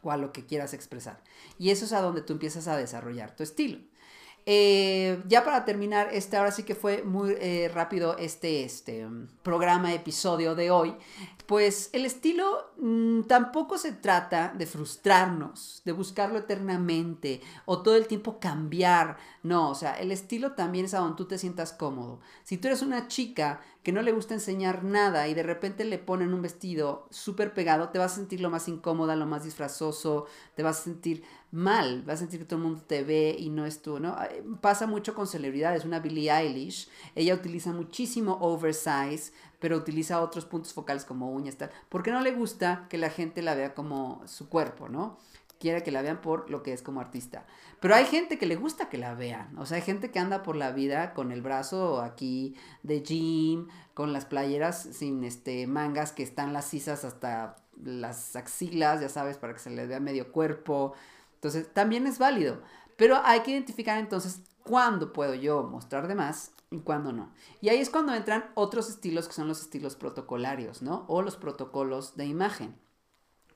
[0.02, 1.22] o a lo que quieras expresar.
[1.58, 3.78] Y eso es a donde tú empiezas a desarrollar tu estilo.
[4.50, 9.06] Eh, ya para terminar, este ahora sí que fue muy eh, rápido este, este
[9.42, 10.94] programa, episodio de hoy.
[11.44, 18.06] Pues el estilo mm, tampoco se trata de frustrarnos, de buscarlo eternamente o todo el
[18.06, 19.18] tiempo cambiar.
[19.42, 22.20] No, o sea, el estilo también es a donde tú te sientas cómodo.
[22.42, 25.96] Si tú eres una chica que no le gusta enseñar nada y de repente le
[25.96, 30.26] ponen un vestido súper pegado, te vas a sentir lo más incómoda, lo más disfrazoso,
[30.54, 31.22] te vas a sentir
[31.52, 34.14] mal, vas a sentir que todo el mundo te ve y no es tú, ¿no?
[34.60, 40.74] Pasa mucho con celebridades, una Billie Eilish, ella utiliza muchísimo oversize, pero utiliza otros puntos
[40.74, 44.50] focales como uñas, tal, porque no le gusta que la gente la vea como su
[44.50, 45.16] cuerpo, ¿no?
[45.58, 47.46] Quiere que la vean por lo que es como artista.
[47.80, 49.56] Pero hay gente que le gusta que la vean.
[49.58, 53.68] O sea, hay gente que anda por la vida con el brazo aquí de jean,
[53.94, 59.36] con las playeras sin este mangas que están las sisas hasta las axilas, ya sabes,
[59.36, 60.94] para que se les vea medio cuerpo.
[61.34, 62.62] Entonces, también es válido.
[62.96, 67.32] Pero hay que identificar entonces cuándo puedo yo mostrar de más y cuándo no.
[67.60, 71.04] Y ahí es cuando entran otros estilos que son los estilos protocolarios, ¿no?
[71.08, 72.76] O los protocolos de imagen.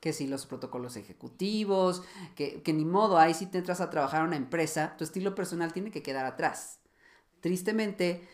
[0.03, 2.03] Que si los protocolos ejecutivos,
[2.35, 5.33] que, que ni modo, ahí si te entras a trabajar a una empresa, tu estilo
[5.33, 6.79] personal tiene que quedar atrás.
[7.39, 8.27] Tristemente,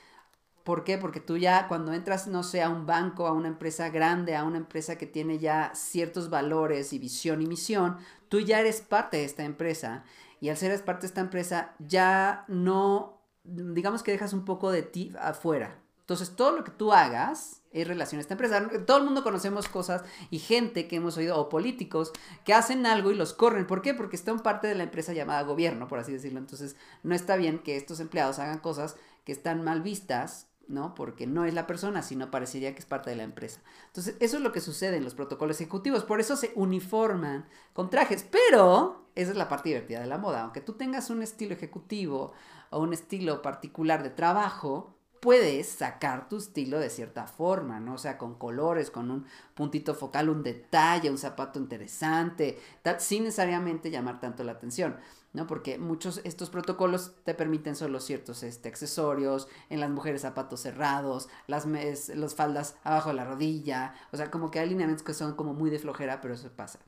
[0.63, 0.97] ¿Por qué?
[0.99, 4.43] Porque tú ya cuando entras, no sé, a un banco, a una empresa grande, a
[4.43, 9.17] una empresa que tiene ya ciertos valores y visión y misión, tú ya eres parte
[9.17, 10.03] de esta empresa.
[10.41, 14.83] Y al ser parte de esta empresa, ya no digamos que dejas un poco de
[14.83, 15.79] ti afuera.
[16.09, 18.67] Entonces, todo lo que tú hagas es relación a esta empresa.
[18.87, 22.11] Todo el mundo conocemos cosas y gente que hemos oído, o políticos,
[22.43, 23.67] que hacen algo y los corren.
[23.67, 23.93] ¿Por qué?
[23.93, 26.39] Porque están parte de la empresa llamada gobierno, por así decirlo.
[26.39, 30.95] Entonces, no está bien que estos empleados hagan cosas que están mal vistas, ¿no?
[30.95, 33.61] Porque no es la persona, sino parecería que es parte de la empresa.
[33.85, 36.05] Entonces, eso es lo que sucede en los protocolos ejecutivos.
[36.05, 38.25] Por eso se uniforman con trajes.
[38.31, 40.41] Pero, esa es la parte divertida de la moda.
[40.41, 42.33] Aunque tú tengas un estilo ejecutivo
[42.71, 47.95] o un estilo particular de trabajo, puedes sacar tu estilo de cierta forma, ¿no?
[47.95, 52.59] O sea, con colores, con un puntito focal, un detalle, un zapato interesante,
[52.99, 54.97] sin necesariamente llamar tanto la atención,
[55.33, 55.47] ¿no?
[55.47, 61.29] Porque muchos estos protocolos te permiten solo ciertos este, accesorios, en las mujeres zapatos cerrados,
[61.47, 65.13] las, mes, las faldas abajo de la rodilla, o sea, como que hay lineamientos que
[65.13, 66.79] son como muy de flojera, pero eso pasa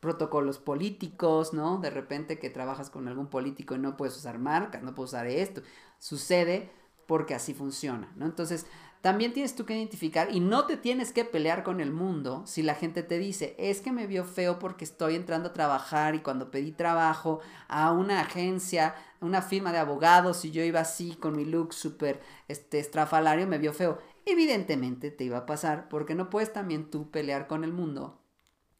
[0.00, 1.76] protocolos políticos, ¿no?
[1.76, 5.26] De repente que trabajas con algún político y no puedes usar marcas, no puedes usar
[5.26, 5.60] esto.
[5.98, 6.70] Sucede
[7.10, 8.24] porque así funciona, ¿no?
[8.24, 8.66] Entonces,
[9.00, 12.62] también tienes tú que identificar y no te tienes que pelear con el mundo si
[12.62, 16.20] la gente te dice, es que me vio feo porque estoy entrando a trabajar y
[16.20, 21.34] cuando pedí trabajo a una agencia, una firma de abogados y yo iba así con
[21.34, 23.98] mi look súper este, estrafalario, me vio feo.
[24.24, 28.20] Evidentemente te iba a pasar porque no puedes también tú pelear con el mundo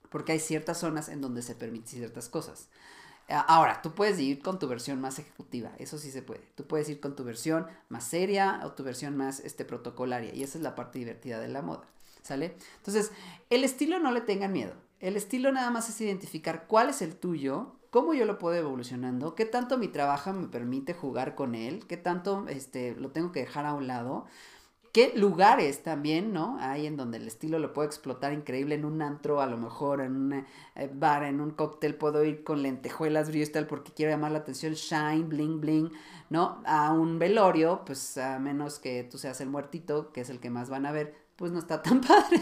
[0.09, 2.69] porque hay ciertas zonas en donde se permiten ciertas cosas.
[3.31, 6.43] Ahora, tú puedes ir con tu versión más ejecutiva, eso sí se puede.
[6.55, 10.43] Tú puedes ir con tu versión más seria o tu versión más este, protocolaria, y
[10.43, 11.85] esa es la parte divertida de la moda,
[12.23, 12.57] ¿sale?
[12.79, 13.13] Entonces,
[13.51, 14.75] el estilo no le tengan miedo.
[15.01, 19.35] El estilo nada más es identificar cuál es el tuyo, cómo yo lo puedo evolucionando,
[19.35, 23.41] qué tanto mi trabajo me permite jugar con él, qué tanto este, lo tengo que
[23.41, 24.27] dejar a un lado
[24.93, 26.59] qué lugares también, ¿no?
[26.61, 30.01] Hay en donde el estilo lo puedo explotar increíble en un antro, a lo mejor
[30.01, 34.13] en un eh, bar, en un cóctel, puedo ir con lentejuelas, brillo tal, porque quiero
[34.13, 35.93] llamar la atención, shine, bling, bling,
[36.29, 36.63] ¿no?
[36.65, 40.51] A un velorio, pues a menos que tú seas el muertito, que es el que
[40.51, 42.41] más van a ver, pues no está tan padre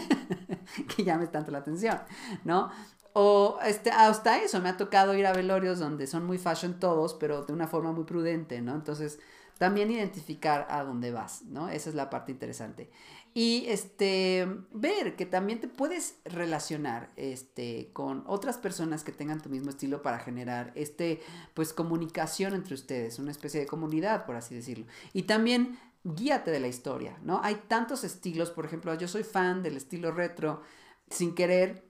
[0.95, 1.99] que llames tanto la atención,
[2.43, 2.69] ¿no?
[3.13, 7.15] O este, hasta eso, me ha tocado ir a velorios donde son muy fashion todos,
[7.15, 8.75] pero de una forma muy prudente, ¿no?
[8.75, 9.19] Entonces,
[9.59, 11.67] también identificar a dónde vas, ¿no?
[11.69, 12.89] Esa es la parte interesante.
[13.33, 19.49] Y este, ver que también te puedes relacionar este, con otras personas que tengan tu
[19.49, 21.21] mismo estilo para generar este,
[21.53, 24.85] pues, comunicación entre ustedes, una especie de comunidad, por así decirlo.
[25.11, 27.41] Y también guíate de la historia, ¿no?
[27.43, 30.61] Hay tantos estilos, por ejemplo, yo soy fan del estilo retro,
[31.09, 31.83] sin querer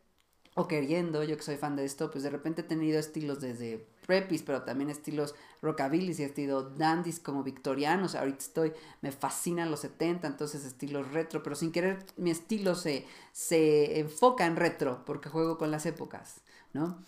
[0.55, 3.87] o queriendo, yo que soy fan de esto, pues de repente he tenido estilos desde
[4.09, 8.15] preppies, pero también estilos rockabilly y estilo dandies como victorianos.
[8.15, 13.05] Ahorita estoy, me fascinan los 70, entonces estilos retro, pero sin querer mi estilo se,
[13.33, 16.41] se enfoca en retro porque juego con las épocas,
[16.73, 16.99] ¿no?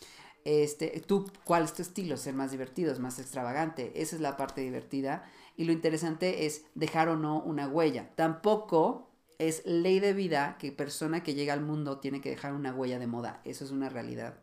[0.45, 2.17] Este, tú, ¿cuál es tu estilo?
[2.17, 3.99] Ser más divertido, es más extravagante.
[3.99, 5.25] Esa es la parte divertida.
[5.57, 8.11] Y lo interesante es dejar o no una huella.
[8.15, 9.09] Tampoco
[9.39, 12.99] es ley de vida que persona que llega al mundo tiene que dejar una huella
[12.99, 13.41] de moda.
[13.43, 14.35] Eso es una realidad.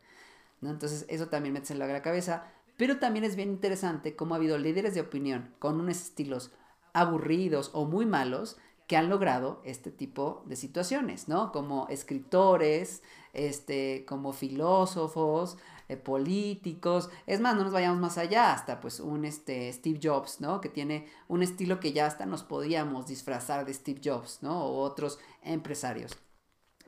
[0.61, 0.71] ¿No?
[0.71, 4.95] Entonces eso también en la cabeza, pero también es bien interesante cómo ha habido líderes
[4.95, 6.53] de opinión con unos estilos
[6.93, 8.57] aburridos o muy malos
[8.87, 11.53] que han logrado este tipo de situaciones, ¿no?
[11.53, 13.03] Como escritores,
[13.35, 17.11] este, como filósofos, eh, políticos.
[17.27, 20.61] Es más, no nos vayamos más allá, hasta pues un este, Steve Jobs, ¿no?
[20.63, 24.65] Que tiene un estilo que ya hasta nos podíamos disfrazar de Steve Jobs, ¿no?
[24.65, 26.17] O otros empresarios.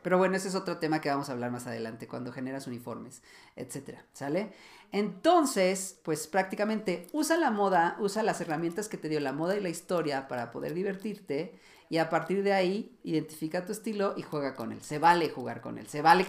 [0.02, 3.22] Pero bueno, ese es otro tema que vamos a hablar más adelante, cuando generas uniformes,
[3.56, 4.52] etcétera, ¿sale?
[4.92, 9.60] Entonces, pues prácticamente usa la moda, usa las herramientas que te dio la moda y
[9.60, 14.54] la historia para poder divertirte y a partir de ahí identifica tu estilo y juega
[14.54, 14.80] con él.
[14.80, 16.26] Se vale jugar con él, se vale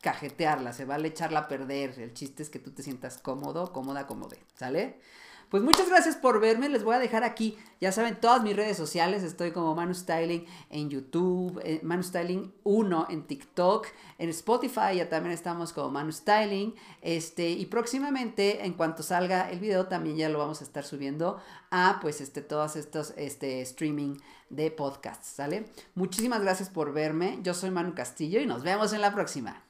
[0.00, 1.98] cajetearla, se vale echarla a perder.
[1.98, 5.00] El chiste es que tú te sientas cómodo, cómoda, cómodo, ¿sale?
[5.52, 6.70] Pues muchas gracias por verme.
[6.70, 9.22] Les voy a dejar aquí, ya saben, todas mis redes sociales.
[9.22, 13.86] Estoy como Manu Styling en YouTube, eh, Manu Styling 1 en TikTok,
[14.16, 16.74] en Spotify ya también estamos como Manu Styling.
[17.02, 21.38] Este, y próximamente, en cuanto salga el video, también ya lo vamos a estar subiendo
[21.70, 24.16] a pues este, todos estos este, streaming
[24.48, 25.66] de podcasts, ¿sale?
[25.94, 27.40] Muchísimas gracias por verme.
[27.42, 29.62] Yo soy Manu Castillo y nos vemos en la próxima.